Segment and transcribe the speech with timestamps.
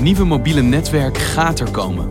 [0.00, 2.10] Nieuwe mobiele netwerk gaat er komen.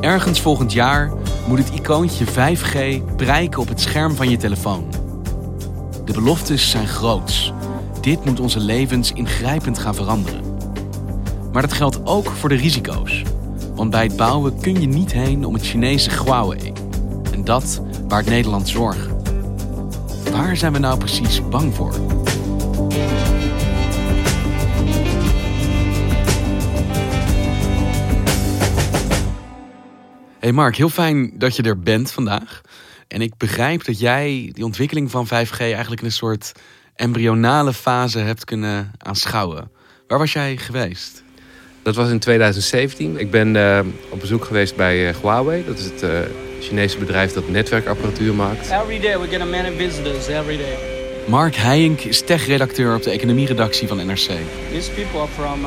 [0.00, 1.12] Ergens volgend jaar
[1.46, 4.84] moet het icoontje 5G prijken op het scherm van je telefoon.
[6.04, 7.52] De beloftes zijn groots.
[8.00, 10.40] Dit moet onze levens ingrijpend gaan veranderen.
[11.52, 13.22] Maar dat geldt ook voor de risico's.
[13.74, 16.72] Want bij het bouwen kun je niet heen om het Chinese Huawei.
[17.32, 19.16] En dat baart Nederland zorgen.
[20.32, 21.94] Waar zijn we nou precies bang voor?
[30.48, 32.60] Hey Mark, heel fijn dat je er bent vandaag.
[33.08, 36.52] En ik begrijp dat jij die ontwikkeling van 5G eigenlijk in een soort
[36.94, 39.70] embryonale fase hebt kunnen aanschouwen.
[40.06, 41.22] Waar was jij geweest?
[41.82, 43.18] Dat was in 2017.
[43.18, 45.64] Ik ben uh, op bezoek geweest bij uh, Huawei.
[45.66, 46.20] Dat is het uh,
[46.60, 48.70] Chinese bedrijf dat netwerkapparatuur maakt.
[48.70, 50.76] Every day we get many visitors every day.
[51.26, 54.30] Mark Heijink is tech-redacteur op de economieredactie van NRC.
[54.70, 55.66] These people are from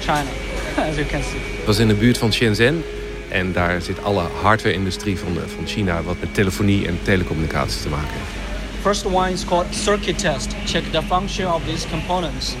[0.00, 0.30] China,
[0.88, 1.40] as you can see.
[1.56, 2.84] Het was in de buurt van Shenzhen.
[3.34, 8.08] En daar zit alle hardware-industrie van, van China wat met telefonie en telecommunicaties te maken
[8.08, 8.42] heeft.
[8.80, 10.54] First one is called circuit test.
[10.64, 12.54] Check the function of these components.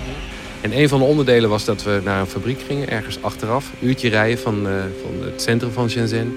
[0.60, 3.70] En een van de onderdelen was dat we naar een fabriek gingen, ergens achteraf.
[3.80, 6.34] Een uurtje rijden van, uh, van het centrum van Shenzhen.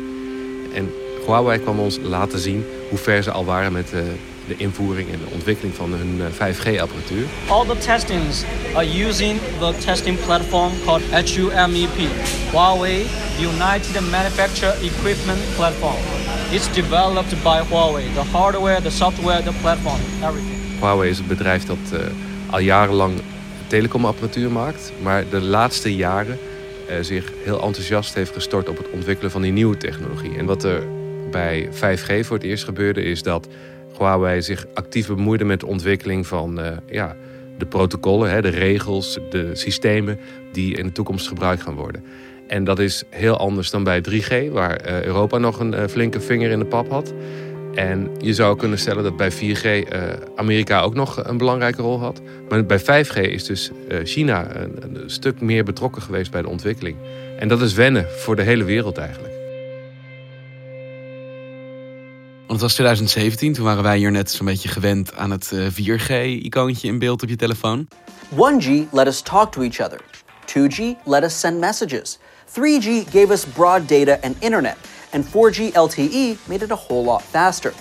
[0.74, 0.92] En
[1.26, 4.00] Huawei kwam ons laten zien hoe ver ze al waren met uh,
[4.48, 7.26] de invoering en de ontwikkeling van hun uh, 5G-apparatuur.
[7.48, 8.44] All the testings
[8.74, 12.10] are using the testing platform called HUMEP.
[12.52, 13.06] Huawei
[13.40, 16.02] United Manufacture Equipment Platform.
[16.52, 18.14] It's developed by Huawei.
[18.14, 20.80] The hardware, the software, the platform, everything.
[20.80, 21.78] Huawei is een bedrijf dat
[22.50, 23.14] al jarenlang
[23.68, 26.40] telecomapparatuur maakt, maar de laatste jaren
[26.90, 30.38] uh, zich heel enthousiast heeft gestort op het ontwikkelen van die nieuwe technologie.
[30.38, 30.84] En wat er
[31.32, 33.48] bij 5G voor het eerst gebeurde, is dat
[33.98, 37.16] Huawei zich actief bemoeide met de ontwikkeling van uh, ja,
[37.58, 40.20] de protocollen, de regels, de systemen
[40.52, 42.04] die in de toekomst gebruikt gaan worden.
[42.48, 46.52] En dat is heel anders dan bij 3G, waar uh, Europa nog een flinke vinger
[46.52, 47.14] in de pap had.
[47.74, 49.84] En je zou kunnen stellen dat bij 4G uh,
[50.36, 52.22] Amerika ook nog een belangrijke rol had.
[52.50, 53.72] Maar bij 5G is dus
[54.04, 56.96] China een, stuk meer betrokken geweest bij de ontwikkeling.
[57.40, 59.37] En dat is wennen voor de hele wereld eigenlijk.
[62.48, 65.68] Want het was 2017, toen waren wij hier net zo'n beetje gewend aan het uh,
[65.72, 67.88] 4G-icoontje in beeld op je telefoon.
[68.32, 70.02] 1G let us talk to each other.
[70.46, 72.18] 2G let us send messages.
[72.50, 74.78] 3G gave us broad data and internet.
[75.10, 77.74] and 4G LTE made it a whole lot faster.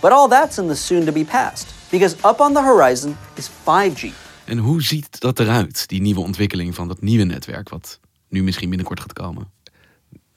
[0.00, 3.48] But all that's in the soon to be past, because up on the horizon is
[3.48, 4.12] 5G.
[4.44, 8.68] En hoe ziet dat eruit, die nieuwe ontwikkeling van dat nieuwe netwerk, wat nu misschien
[8.68, 9.52] binnenkort gaat komen?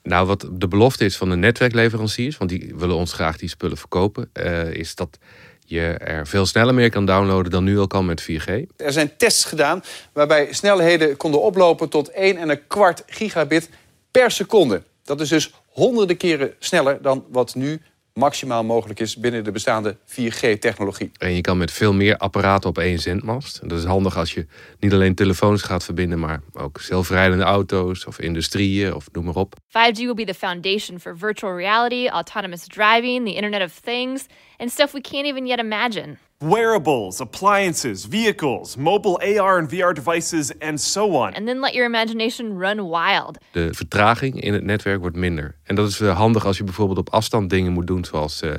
[0.08, 3.78] Nou, wat de belofte is van de netwerkleveranciers, want die willen ons graag die spullen
[3.78, 5.18] verkopen, uh, is dat
[5.66, 8.46] je er veel sneller meer kan downloaden dan nu al kan met 4G.
[8.76, 13.70] Er zijn tests gedaan waarbij snelheden konden oplopen tot 1 en een kwart gigabit
[14.12, 14.84] per seconde.
[15.04, 17.82] Dat is dus honderden keren sneller dan wat nu
[18.18, 21.12] maximaal mogelijk is binnen de bestaande 4G-technologie.
[21.18, 23.70] En je kan met veel meer apparaten op één zendmast.
[23.70, 24.46] Dat is handig als je
[24.80, 29.56] niet alleen telefoons gaat verbinden, maar ook zelfrijdende auto's of industrieën of noem maar op.
[29.68, 34.26] 5G will be the foundation for virtual reality, autonomous driving, the Internet of Things,
[34.58, 36.18] and stuff we can't even yet imagine.
[36.40, 41.34] Wearables, appliances, vehicles, mobile AR and VR devices, and so on.
[41.34, 43.38] And then let your imagination run wild.
[43.52, 45.56] De vertraging in het netwerk wordt minder.
[45.64, 48.52] En dat is handig als je bijvoorbeeld op afstand dingen moet doen, zoals uh,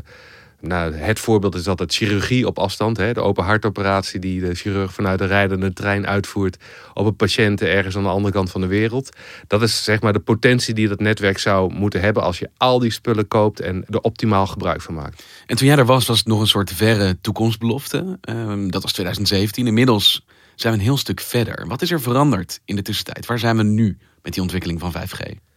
[0.61, 2.97] Nou, het voorbeeld is altijd chirurgie op afstand.
[2.97, 3.13] Hè?
[3.13, 6.57] De open hartoperatie die de chirurg vanuit de rijdende trein uitvoert
[6.95, 9.17] op een patiënt ergens aan de andere kant van de wereld.
[9.47, 12.79] Dat is zeg maar de potentie die dat netwerk zou moeten hebben als je al
[12.79, 15.25] die spullen koopt en er optimaal gebruik van maakt.
[15.47, 18.19] En toen jij er was, was het nog een soort verre toekomstbelofte.
[18.21, 19.67] Ehm, dat was 2017.
[19.67, 21.67] Inmiddels zijn we een heel stuk verder.
[21.67, 23.27] Wat is er veranderd in de tussentijd?
[23.27, 25.48] Waar zijn we nu met die ontwikkeling van 5G?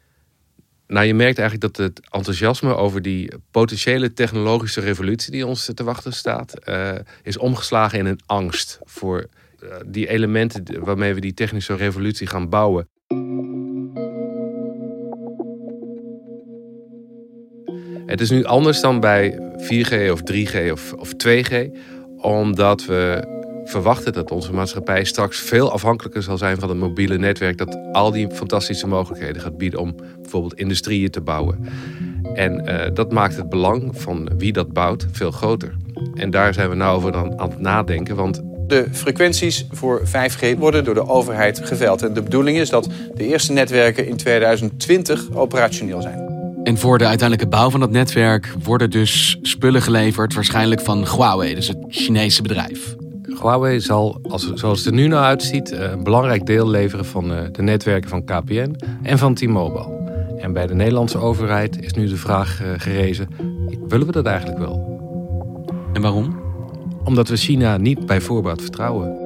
[0.92, 5.84] Nou, je merkt eigenlijk dat het enthousiasme over die potentiële technologische revolutie die ons te
[5.84, 6.92] wachten staat, eh,
[7.24, 9.28] is omgeslagen in een angst voor
[9.60, 12.88] eh, die elementen waarmee we die technische revolutie gaan bouwen.
[18.06, 21.70] Het is nu anders dan bij 4G of 3G of, of 2G,
[22.16, 23.26] omdat we
[23.64, 28.12] verwachten dat onze maatschappij straks veel afhankelijker zal zijn van het mobiele netwerk dat al
[28.12, 31.68] die fantastische mogelijkheden gaat bieden om bijvoorbeeld industrieën te bouwen.
[32.34, 35.76] En uh, dat maakt het belang van wie dat bouwt veel groter.
[36.14, 40.84] En daar zijn we nou over aan het nadenken, want de frequenties voor 5G worden
[40.84, 42.02] door de overheid geveld.
[42.02, 46.30] En de bedoeling is dat de eerste netwerken in 2020 operationeel zijn.
[46.64, 51.56] En voor de uiteindelijke bouw van dat netwerk worden dus spullen geleverd, waarschijnlijk van Huawei,
[51.56, 52.96] dus het Chinese bedrijf.
[53.22, 57.34] Huawei zal, als, zoals het er nu nou uitziet, eh, een belangrijk deel leveren van
[57.34, 60.00] eh, de netwerken van KPN en van T-Mobile.
[60.38, 63.28] En bij de Nederlandse overheid is nu de vraag eh, gerezen:
[63.88, 65.00] willen we dat eigenlijk wel?
[65.94, 66.40] En waarom?
[67.04, 69.20] Omdat we China niet bij voorbaat vertrouwen.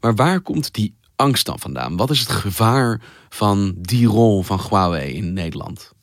[0.00, 1.96] Maar waar komt die angst dan vandaan?
[1.96, 5.93] Wat is het gevaar van die rol van Huawei in Nederland?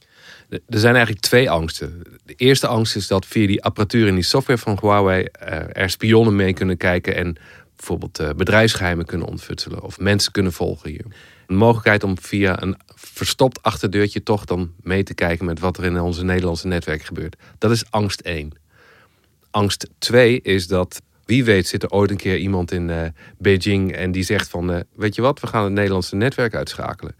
[0.51, 2.01] Er zijn eigenlijk twee angsten.
[2.25, 5.23] De eerste angst is dat via die apparatuur en die software van Huawei
[5.71, 7.37] er spionnen mee kunnen kijken en
[7.75, 11.05] bijvoorbeeld eh, bedrijfsgeheimen kunnen ontfutselen of mensen kunnen volgen hier.
[11.47, 15.83] Een mogelijkheid om via een verstopt achterdeurtje toch dan mee te kijken met wat er
[15.83, 17.35] in onze Nederlandse netwerk gebeurt.
[17.57, 18.51] Dat is angst 1.
[19.51, 23.03] Angst 2 is dat wie weet zit er ooit een keer iemand in uh,
[23.37, 27.15] Beijing en die zegt van uh, weet je wat, we gaan het Nederlandse netwerk uitschakelen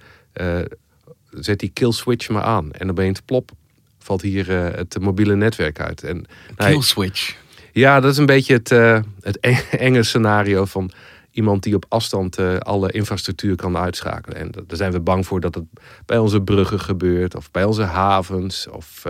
[1.39, 2.71] zet die kill switch maar aan.
[2.71, 3.51] En opeens plop
[3.99, 6.03] valt hier uh, het mobiele netwerk uit.
[6.03, 6.25] En,
[6.55, 7.35] nou, kill switch?
[7.71, 9.39] Ja, dat is een beetje het, uh, het
[9.87, 10.91] enge scenario van
[11.31, 14.37] iemand die op afstand uh, alle infrastructuur kan uitschakelen.
[14.37, 15.65] En daar zijn we bang voor dat het
[16.05, 19.05] bij onze bruggen gebeurt, of bij onze havens, of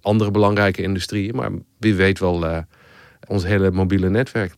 [0.00, 1.36] andere belangrijke industrieën.
[1.36, 2.64] Maar wie weet wel
[3.26, 4.54] ons hele mobiele netwerk.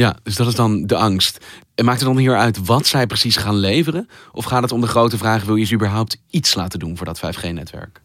[0.00, 1.44] Ja, dus dat is dan de angst.
[1.74, 4.08] En maakt het dan hier uit wat zij precies gaan leveren?
[4.32, 7.06] Of gaat het om de grote vraag: wil je ze überhaupt iets laten doen voor
[7.06, 8.00] dat 5G-netwerk?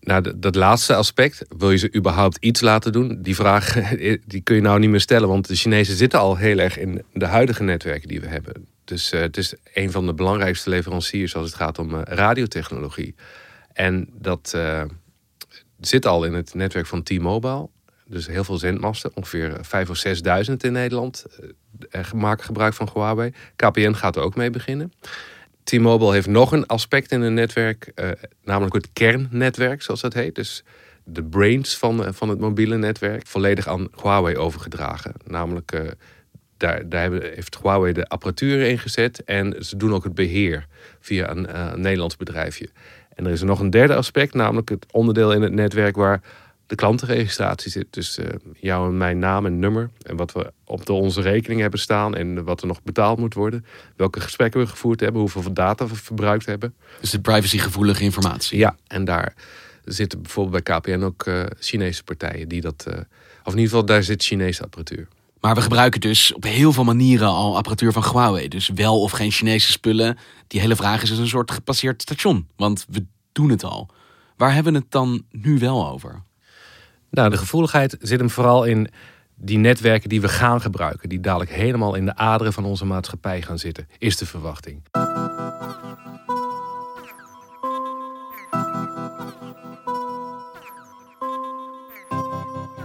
[0.00, 3.18] Nou, dat laatste aspect, wil je ze überhaupt iets laten doen?
[3.22, 3.74] Die vraag
[4.26, 7.02] die kun je nou niet meer stellen, want de Chinezen zitten al heel erg in
[7.12, 8.66] de huidige netwerken die we hebben.
[8.84, 13.14] Dus uh, het is een van de belangrijkste leveranciers als het gaat om uh, radiotechnologie.
[13.72, 14.82] En dat uh,
[15.80, 17.68] zit al in het netwerk van T-Mobile.
[18.06, 20.04] Dus heel veel zendmasten, ongeveer 5 of
[20.50, 21.26] 6.000 in Nederland,
[21.90, 23.32] uh, maken gebruik van Huawei.
[23.56, 24.92] KPN gaat er ook mee beginnen.
[25.64, 28.10] T-Mobile heeft nog een aspect in hun netwerk, uh,
[28.44, 30.34] namelijk het kernnetwerk, zoals dat heet.
[30.34, 30.64] Dus
[31.04, 35.12] de brains van, van het mobiele netwerk, volledig aan Huawei overgedragen.
[35.24, 35.80] Namelijk, uh,
[36.56, 40.66] daar, daar heeft Huawei de apparatuur ingezet en ze doen ook het beheer
[41.00, 42.68] via een, een Nederlands bedrijfje.
[43.14, 46.20] En er is nog een derde aspect, namelijk het onderdeel in het netwerk waar
[46.72, 47.86] de klantenregistratie zit.
[47.90, 48.26] Dus uh,
[48.60, 49.90] jouw en mijn naam en nummer.
[50.02, 52.14] En wat we op de onze rekening hebben staan.
[52.14, 53.64] En wat er nog betaald moet worden.
[53.96, 55.20] Welke gesprekken we gevoerd hebben.
[55.20, 56.74] Hoeveel data we verbruikt hebben.
[57.00, 58.58] Dus de privacygevoelige informatie.
[58.58, 59.34] Ja, en daar
[59.84, 62.48] zitten bijvoorbeeld bij KPN ook uh, Chinese partijen.
[62.48, 62.94] Die dat, uh,
[63.44, 65.08] of in ieder geval daar zit Chinese apparatuur.
[65.40, 68.48] Maar we gebruiken dus op heel veel manieren al apparatuur van Huawei.
[68.48, 70.18] Dus wel of geen Chinese spullen.
[70.46, 72.48] Die hele vraag is dus een soort gepasseerd station.
[72.56, 73.88] Want we doen het al.
[74.36, 76.22] Waar hebben we het dan nu wel over?
[77.12, 78.88] Nou, de gevoeligheid zit hem vooral in
[79.34, 83.42] die netwerken die we gaan gebruiken, die dadelijk helemaal in de aderen van onze maatschappij
[83.42, 84.82] gaan zitten, is de verwachting.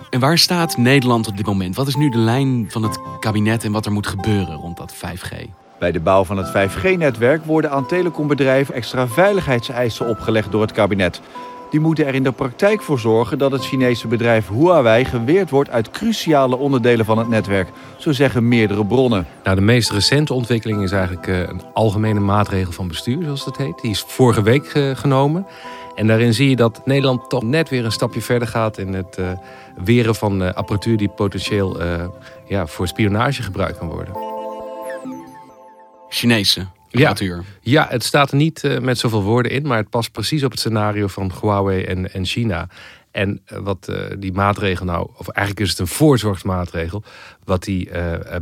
[0.09, 1.75] En waar staat Nederland op dit moment?
[1.75, 4.95] Wat is nu de lijn van het kabinet en wat er moet gebeuren rond dat
[4.95, 5.35] 5G?
[5.79, 11.21] Bij de bouw van het 5G-netwerk worden aan telecombedrijven extra veiligheidseisen opgelegd door het kabinet.
[11.69, 15.69] Die moeten er in de praktijk voor zorgen dat het Chinese bedrijf Huawei geweerd wordt
[15.69, 17.69] uit cruciale onderdelen van het netwerk.
[17.97, 19.27] Zo zeggen meerdere bronnen.
[19.43, 23.57] Nou, de meest recente ontwikkeling is eigenlijk eh, een algemene maatregel van bestuur, zoals dat
[23.57, 23.81] heet.
[23.81, 25.45] Die is vorige week eh, genomen.
[25.95, 29.17] En daarin zie je dat Nederland toch net weer een stapje verder gaat in het
[29.19, 29.31] uh,
[29.83, 31.81] weren van apparatuur die potentieel
[32.45, 34.13] ja, voor spionage gebruikt kan worden.
[36.97, 37.43] Apparatuur.
[37.61, 40.51] Ja, het staat er niet uh, met zoveel woorden in, maar het past precies op
[40.51, 42.67] het scenario van Huawei en, en China.
[43.11, 47.03] En uh, wat uh, die maatregel nou, of eigenlijk is het een voorzorgsmaatregel,
[47.43, 47.89] wat die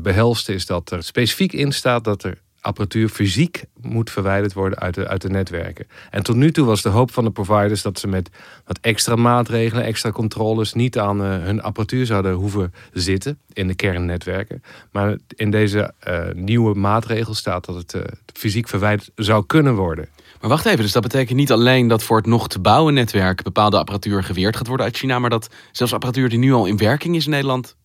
[0.01, 4.93] behelst is dat er specifiek in staat dat er apparatuur fysiek moet verwijderd worden uit
[4.93, 5.87] de, uit de netwerken.
[6.09, 8.29] En tot nu toe was de hoop van de providers dat ze met
[8.65, 13.75] wat extra maatregelen, extra controles niet aan uh, hun apparatuur zouden hoeven zitten in de
[13.75, 14.63] kernnetwerken.
[14.91, 18.01] Maar in deze uh, nieuwe maatregel staat dat het uh,
[18.33, 20.07] fysiek verwijderd zou kunnen worden.
[20.41, 23.43] Maar wacht even, dus dat betekent niet alleen dat voor het nog te bouwen netwerk
[23.43, 26.77] bepaalde apparatuur geweerd gaat worden uit China, maar dat zelfs apparatuur die nu al in
[26.77, 27.75] werking is in Nederland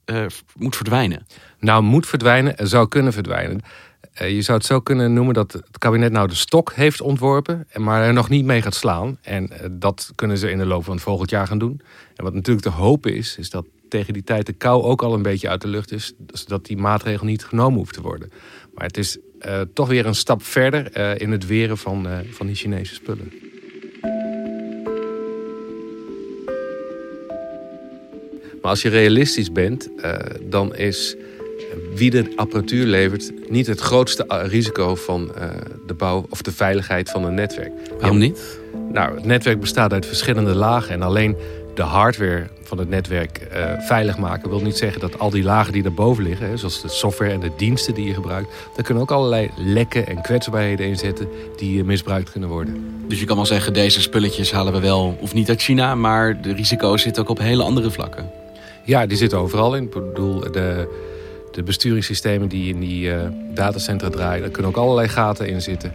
[0.56, 1.26] moet verdwijnen?
[1.58, 3.60] Nou, moet verdwijnen, zou kunnen verdwijnen.
[4.23, 7.67] Uh, je zou het zo kunnen noemen dat het kabinet nou de stok heeft ontworpen,
[7.75, 9.19] maar er nog niet mee gaat slaan.
[9.23, 11.81] En uh, dat kunnen ze in de loop van het volgend jaar gaan doen.
[12.17, 15.14] En wat natuurlijk te hopen is, is dat tegen die tijd de kou ook al
[15.14, 18.33] een beetje uit de lucht is, zodat die maatregel niet genomen hoeft te worden.
[18.75, 22.57] Maar het is uh, toch weer een stap verder in het weren van, van die
[22.57, 23.33] Chinese spullen.
[28.62, 29.88] Maar als je realistisch bent,
[30.43, 31.17] dan is
[31.95, 35.45] wie de apparatuur levert niet het grootste risico van uh,
[35.87, 37.73] de bouw of de veiligheid van een netwerk.
[38.00, 38.59] Waarom niet?
[38.93, 41.37] Nou, het netwerk bestaat uit verschillende lagen en alleen
[41.75, 45.73] de hardware van het netwerk uh, veilig maken wil niet zeggen dat al die lagen
[45.73, 49.02] die daarboven liggen, hè, zoals de software en de diensten die je gebruikt, daar kunnen
[49.02, 52.85] ook allerlei lekken en kwetsbaarheden in zitten die misbruikt kunnen worden.
[53.09, 56.43] Dus je kan wel zeggen, deze spulletjes halen we wel of niet uit China, maar
[56.43, 58.31] de risico's zitten ook op hele andere vlakken.
[58.85, 59.83] Ja, die zitten overal in.
[59.83, 60.88] Ik bedoel, de,
[61.52, 63.21] de besturingssystemen die in die uh,
[63.54, 65.92] datacentra draaien, daar kunnen ook allerlei gaten in zitten.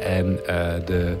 [0.00, 1.16] En uh, de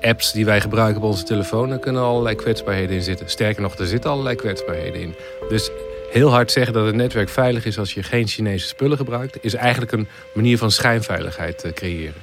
[0.00, 3.30] apps die wij gebruiken op onze telefoon, daar kunnen allerlei kwetsbaarheden in zitten.
[3.30, 5.14] Sterker nog, er zitten allerlei kwetsbaarheden in.
[5.48, 5.70] Dus
[6.10, 9.54] heel hard zeggen dat het netwerk veilig is als je geen Chinese spullen gebruikt, is
[9.54, 12.22] eigenlijk een manier van schijnveiligheid te creëren.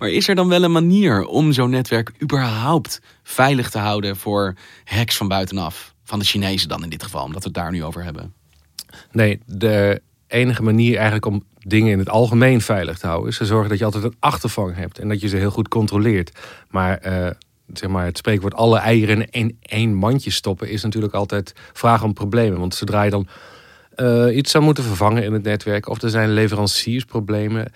[0.00, 4.54] Maar is er dan wel een manier om zo'n netwerk überhaupt veilig te houden voor
[4.84, 5.94] hacks van buitenaf?
[6.04, 8.34] Van de Chinezen dan in dit geval, omdat we het daar nu over hebben.
[9.12, 13.30] Nee, de enige manier eigenlijk om dingen in het algemeen veilig te houden...
[13.30, 15.68] is te zorgen dat je altijd een achtervang hebt en dat je ze heel goed
[15.68, 16.38] controleert.
[16.68, 17.06] Maar...
[17.06, 17.30] Uh,
[17.72, 22.12] zeg maar, het spreekwoord alle eieren in één mandje stoppen is natuurlijk altijd vragen om
[22.12, 22.58] problemen.
[22.58, 23.28] Want zodra je dan
[23.96, 27.72] uh, iets zou moeten vervangen in het netwerk of er zijn leveranciersproblemen,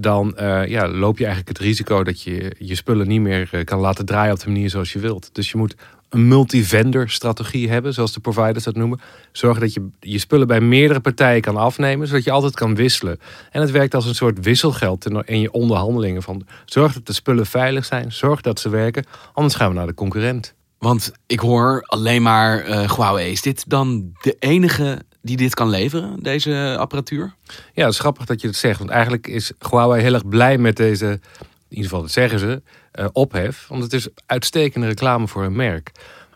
[0.00, 3.64] dan uh, ja, loop je eigenlijk het risico dat je je spullen niet meer uh,
[3.64, 5.30] kan laten draaien op de manier zoals je wilt.
[5.32, 5.74] Dus je moet
[6.08, 9.00] een multi-vendor strategie hebben, zoals de providers dat noemen.
[9.32, 13.18] Zorgen dat je je spullen bij meerdere partijen kan afnemen, zodat je altijd kan wisselen.
[13.50, 16.22] En het werkt als een soort wisselgeld in je onderhandelingen.
[16.22, 19.86] Van, zorg dat de spullen veilig zijn, zorg dat ze werken, anders gaan we naar
[19.86, 20.54] de concurrent.
[20.78, 23.30] Want ik hoor alleen maar uh, Huawei.
[23.30, 27.34] Is dit dan de enige die dit kan leveren, deze apparatuur?
[27.74, 28.78] Ja, het is grappig dat je het zegt.
[28.78, 31.20] Want eigenlijk is Huawei heel erg blij met deze, in
[31.68, 32.62] ieder geval dat zeggen ze,
[32.94, 33.66] uh, ophef.
[33.68, 35.92] Want het is uitstekende reclame voor een merk.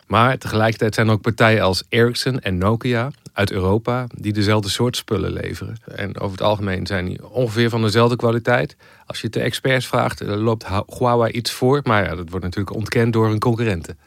[0.07, 4.97] Maar tegelijkertijd zijn er ook partijen als Ericsson en Nokia uit Europa die dezelfde soort
[4.97, 5.77] spullen leveren.
[5.85, 8.77] En over het algemeen zijn die ongeveer van dezelfde kwaliteit.
[9.07, 10.67] Als je het de experts vraagt, loopt
[10.99, 11.81] Huawei iets voor.
[11.85, 13.99] Maar ja, dat wordt natuurlijk ontkend door hun concurrenten.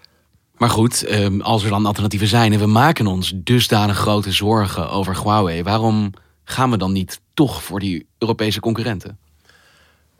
[0.59, 4.89] Maar goed, ehm, als er dan alternatieven zijn en we maken ons dusdanig grote zorgen
[4.89, 6.13] over Huawei, waarom
[6.43, 9.17] gaan we dan niet toch voor die Europese concurrenten?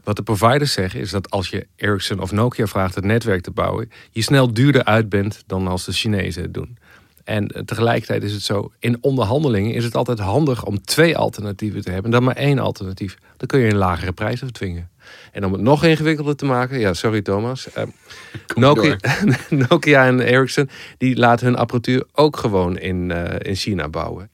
[0.03, 3.51] Wat de providers zeggen is dat als je Ericsson of Nokia vraagt het netwerk te
[3.51, 6.77] bouwen, je snel duurder uit bent dan als de Chinezen het doen.
[7.24, 11.81] En eh, tegelijkertijd is het zo, in onderhandelingen is het altijd handig om twee alternatieven
[11.81, 13.17] te hebben dan maar één alternatief.
[13.38, 14.89] Dan kun je een lagere prijs afdwingen.
[15.32, 17.68] En om het nog ingewikkelder te maken, ja, sorry Thomas.
[17.78, 17.84] Uh,
[18.56, 18.98] Nokia,
[19.70, 24.30] Nokia, en Ericsson die laten hun apparatuur ook gewoon in, uh, in China bouwen.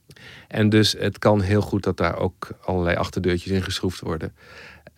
[0.48, 4.34] En dus het kan heel goed dat daar ook allerlei achterdeurtjes in geschroefd worden.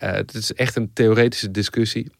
[0.03, 2.11] Uh, het is echt een theoretische discussie.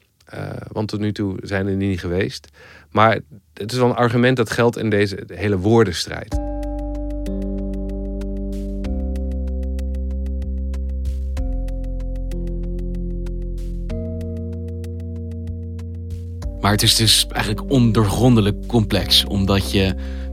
[0.72, 2.48] want tot nu toe zijn er niet geweest.
[2.92, 3.20] Maar
[3.54, 6.49] het is wel een argument dat geldt in deze hele woordenstrijd.
[16.70, 19.26] Maar het is dus eigenlijk ondoorgrondelijk complex.
[19.26, 19.84] Omdat je.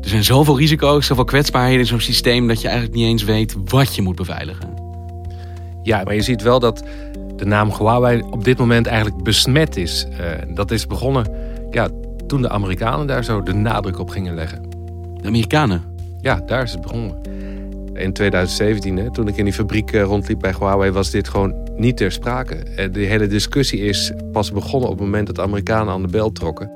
[0.03, 2.49] Er zijn zoveel risico's, zoveel kwetsbaarheden in zo'n systeem.
[2.49, 4.75] dat je eigenlijk niet eens weet wat je moet beveiligen.
[5.83, 6.85] Ja, maar je ziet wel dat
[7.37, 10.07] de naam Huawei op dit moment eigenlijk besmet is.
[10.11, 11.27] Uh, dat is begonnen
[11.71, 11.89] ja,
[12.27, 14.63] toen de Amerikanen daar zo de nadruk op gingen leggen.
[15.21, 15.83] De Amerikanen?
[16.21, 17.21] Ja, daar is het begonnen.
[17.99, 21.55] In 2017, hè, toen ik in die fabriek eh, rondliep bij Huawei, was dit gewoon
[21.77, 22.55] niet ter sprake.
[22.55, 26.09] Eh, de hele discussie is pas begonnen op het moment dat de Amerikanen aan de
[26.09, 26.71] bel trokken.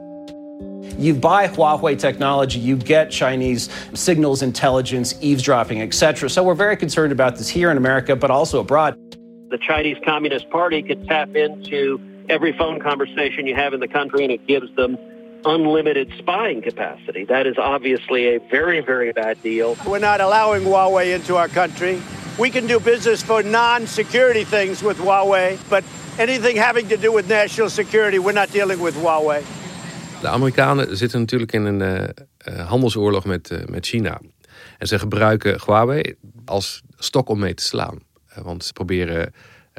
[0.96, 6.28] You buy Huawei technology, you get Chinese signals intelligence, eavesdropping, etc.
[6.28, 8.96] So we're very concerned about this here in America, but also abroad.
[9.48, 11.98] The Chinese Communist Party could tap into
[12.28, 14.96] every phone conversation you have in the country, and it gives them
[15.44, 17.24] unlimited spying capacity.
[17.24, 19.76] That is obviously a very, very bad deal.
[19.86, 22.00] We're not allowing Huawei into our country.
[22.38, 25.84] We can do business for non security things with Huawei, but
[26.18, 29.42] anything having to do with national security, we're not dealing with Huawei.
[30.20, 31.80] De Amerikanen zitten natuurlijk in een
[32.48, 34.20] uh, handelsoorlog met, uh, met China.
[34.78, 37.98] En ze gebruiken Huawei als stok om mee te slaan.
[38.38, 39.32] Uh, want ze proberen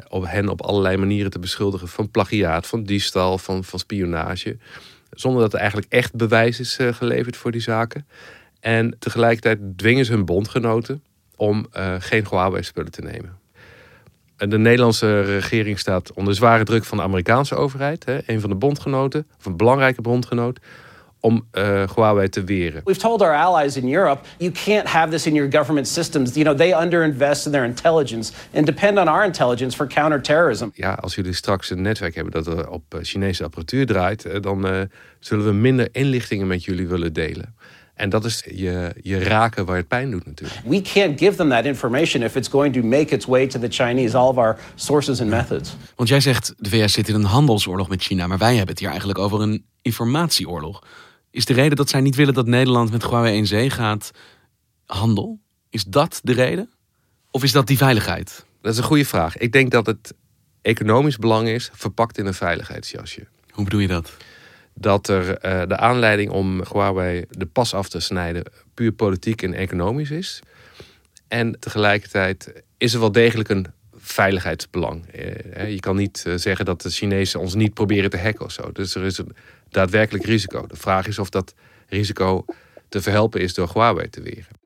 [0.08, 4.56] op hen op allerlei manieren te beschuldigen van plagiaat, van diefstal, van, van spionage.
[5.12, 8.06] Zonder dat er eigenlijk echt bewijs is geleverd voor die zaken.
[8.60, 11.02] En tegelijkertijd dwingen ze hun bondgenoten
[11.36, 11.66] om
[11.98, 13.40] geen Huawei-spullen te nemen.
[14.36, 18.56] De Nederlandse regering staat onder zware druk van de Amerikaanse overheid, hè, een van de
[18.56, 20.60] bondgenoten, of een belangrijke bondgenoot,
[21.22, 22.80] om uh, Huawei te weren.
[22.84, 26.34] We've told our allies in Europe, you can't have this in your government systems.
[26.34, 30.68] You know, they underinvest in their intelligence and depend on our intelligence for counterterrorism.
[30.74, 34.80] Ja, als jullie straks een netwerk hebben dat er op Chinese apparatuur draait, dan uh,
[35.18, 37.54] zullen we minder inlichtingen met jullie willen delen.
[37.94, 40.60] En dat is je, je raken waar het pijn doet natuurlijk.
[40.64, 43.68] We can't give them that information if it's going to make its way to the
[43.68, 45.76] Chinese, all of our sources and methods.
[45.96, 48.78] Want jij zegt, de VS zit in een handelsoorlog met China, maar wij hebben het
[48.78, 50.82] hier eigenlijk over een informatieoorlog.
[51.32, 54.10] Is de reden dat zij niet willen dat Nederland met Huawei in zee gaat
[54.86, 55.40] handel?
[55.70, 56.70] Is dat de reden?
[57.30, 58.44] Of is dat die veiligheid?
[58.60, 59.36] Dat is een goede vraag.
[59.36, 60.14] Ik denk dat het
[60.62, 63.26] economisch belang is, verpakt in een veiligheidsjasje.
[63.50, 64.12] Hoe bedoel je dat?
[64.74, 69.54] dat er uh, de aanleiding om Huawei de pas af te snijden puur politiek en
[69.54, 70.40] economisch is.
[71.28, 75.04] En tegelijkertijd is er wel degelijk een veiligheidsbelang.
[75.14, 78.52] Uh, je kan niet uh, zeggen dat de Chinezen ons niet proberen te hacken of
[78.52, 78.72] zo.
[78.72, 79.36] Dus er is een
[79.72, 80.66] daadwerkelijk risico.
[80.66, 81.54] De vraag is of dat
[81.88, 82.44] risico
[82.88, 84.60] te verhelpen is door Huawei te weren.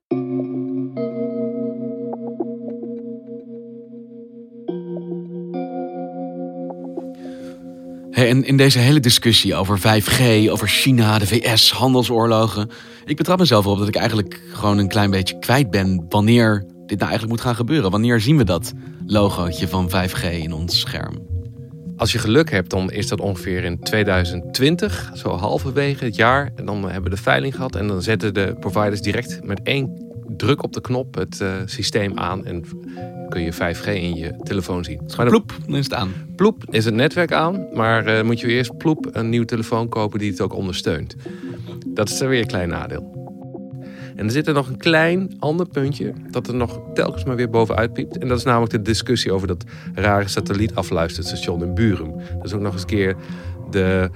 [8.11, 12.71] Hey, en in deze hele discussie over 5G, over China, de VS, handelsoorlogen.
[13.05, 16.99] Ik betrap mezelf erop dat ik eigenlijk gewoon een klein beetje kwijt ben wanneer dit
[16.99, 17.91] nou eigenlijk moet gaan gebeuren.
[17.91, 18.73] Wanneer zien we dat
[19.07, 21.36] logootje van 5G in ons scherm?
[21.97, 26.53] Als je geluk hebt, dan is dat ongeveer in 2020, zo halverwege het jaar.
[26.55, 30.05] En dan hebben we de veiling gehad en dan zetten de providers direct met één
[30.37, 32.65] druk op de knop het uh, systeem aan en
[33.29, 35.01] kun je 5G in je telefoon zien.
[35.17, 36.13] Maar ploep, dan is het aan.
[36.37, 40.19] Ploep is het netwerk aan, maar uh, moet je eerst ploep een nieuwe telefoon kopen
[40.19, 41.17] die het ook ondersteunt.
[41.87, 43.16] Dat is er weer een klein nadeel.
[44.17, 47.51] En er zit er nog een klein ander puntje dat er nog telkens maar weer
[47.51, 48.19] bovenuit piept.
[48.19, 52.13] En dat is namelijk de discussie over dat rare satellietafluisterstation in Burum.
[52.37, 53.17] Dat is ook nog eens een keer
[53.71, 54.11] de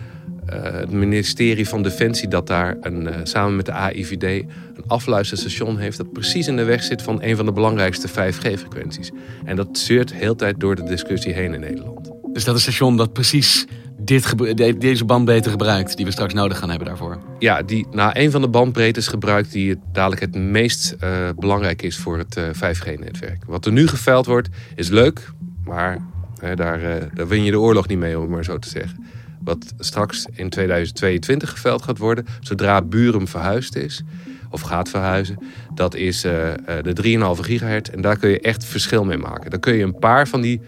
[0.52, 5.78] uh, het ministerie van Defensie dat daar een, uh, samen met de AIVD een afluisterstation
[5.78, 9.10] heeft dat precies in de weg zit van een van de belangrijkste 5G-frequenties.
[9.44, 12.10] En dat zeurt heel tijd door de discussie heen in Nederland.
[12.32, 13.66] Dus dat is een station dat precies
[14.04, 14.34] dit
[14.80, 17.18] deze bandbreedte gebruikt die we straks nodig gaan hebben daarvoor?
[17.38, 21.98] Ja, die nou, een van de bandbreedtes gebruikt die dadelijk het meest uh, belangrijk is
[21.98, 23.44] voor het 5G-netwerk.
[23.46, 25.30] Wat er nu geveild wordt is leuk,
[25.64, 25.98] maar
[26.54, 26.80] daar,
[27.14, 29.04] daar win je de oorlog niet mee om het maar zo te zeggen
[29.40, 34.02] wat straks in 2022 geveld gaat worden, zodra Buren verhuisd is
[34.50, 35.38] of gaat verhuizen,
[35.74, 36.32] dat is uh,
[36.82, 37.90] de 3,5 gigahertz.
[37.90, 39.50] En daar kun je echt verschil mee maken.
[39.50, 40.60] Dan kun je een paar van die,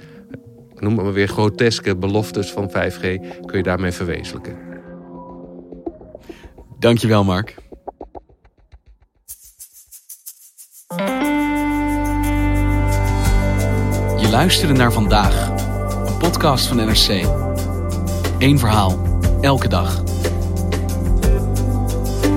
[0.82, 3.00] noem maar weer groteske beloftes van 5G,
[3.44, 4.56] kun je daarmee verwezenlijken.
[6.78, 7.56] Dankjewel, Mark.
[14.20, 15.48] Je luisterde naar vandaag,
[16.06, 17.26] een podcast van NRC.
[18.38, 20.02] Eén verhaal, elke dag.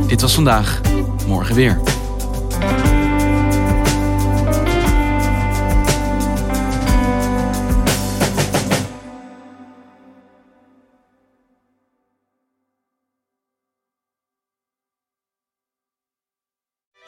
[0.07, 0.81] Dit was vandaag,
[1.27, 1.94] morgen weer.